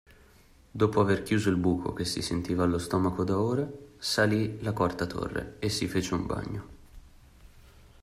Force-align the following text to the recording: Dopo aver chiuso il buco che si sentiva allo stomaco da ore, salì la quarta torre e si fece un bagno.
Dopo 0.71 0.99
aver 0.99 1.21
chiuso 1.21 1.49
il 1.51 1.57
buco 1.57 1.93
che 1.93 2.05
si 2.05 2.23
sentiva 2.23 2.63
allo 2.63 2.79
stomaco 2.79 3.23
da 3.23 3.37
ore, 3.39 3.89
salì 3.99 4.59
la 4.63 4.73
quarta 4.73 5.05
torre 5.05 5.57
e 5.59 5.69
si 5.69 5.87
fece 5.87 6.13
un 6.15 6.25
bagno. 6.25 6.67